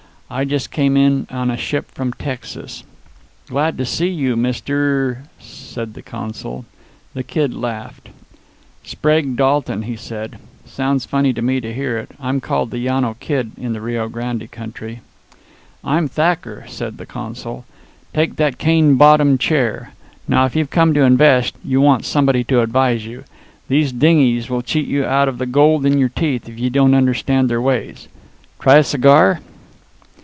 I 0.33 0.45
just 0.45 0.71
came 0.71 0.95
in 0.95 1.27
on 1.29 1.51
a 1.51 1.57
ship 1.57 1.91
from 1.91 2.13
Texas." 2.13 2.85
"Glad 3.47 3.77
to 3.77 3.85
see 3.85 4.07
you, 4.07 4.37
Mr." 4.37 5.23
said 5.39 5.93
the 5.93 6.01
consul. 6.01 6.63
The 7.13 7.21
Kid 7.21 7.53
laughed. 7.53 8.07
"Sprague 8.81 9.35
Dalton," 9.35 9.81
he 9.81 9.97
said. 9.97 10.37
"It 10.63 10.69
sounds 10.69 11.03
funny 11.03 11.33
to 11.33 11.41
me 11.41 11.59
to 11.59 11.73
hear 11.73 11.97
it. 11.97 12.11
I'm 12.17 12.39
called 12.39 12.71
the 12.71 12.77
Llano 12.77 13.17
Kid 13.19 13.51
in 13.57 13.73
the 13.73 13.81
Rio 13.81 14.07
Grande 14.07 14.49
country." 14.49 15.01
"I'm 15.83 16.07
Thacker," 16.07 16.63
said 16.65 16.97
the 16.97 17.05
consul. 17.05 17.65
"Take 18.13 18.37
that 18.37 18.57
cane 18.57 18.95
bottom 18.95 19.37
chair. 19.37 19.91
Now 20.29 20.45
if 20.45 20.55
you've 20.55 20.69
come 20.69 20.93
to 20.93 21.01
invest, 21.03 21.55
you 21.61 21.81
want 21.81 22.05
somebody 22.05 22.45
to 22.45 22.61
advise 22.61 23.05
you. 23.05 23.25
These 23.67 23.91
dingies 23.91 24.49
will 24.49 24.61
cheat 24.61 24.87
you 24.87 25.03
out 25.03 25.27
of 25.27 25.39
the 25.39 25.45
gold 25.45 25.85
in 25.85 25.97
your 25.97 26.07
teeth 26.07 26.47
if 26.47 26.57
you 26.57 26.69
don't 26.69 26.95
understand 26.95 27.49
their 27.49 27.61
ways. 27.61 28.07
Try 28.59 28.77
a 28.77 28.83
cigar?" 28.85 29.41